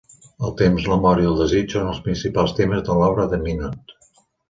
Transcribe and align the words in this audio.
El 0.47 0.55
temps, 0.61 0.87
la 0.93 0.97
mort 1.03 1.23
i 1.27 1.29
el 1.33 1.37
desig 1.43 1.75
són 1.77 1.91
els 1.93 2.01
principals 2.09 2.59
temes 2.63 2.85
de 2.91 2.99
l'obra 3.03 3.31
de 3.37 3.45
Minot. 3.47 3.99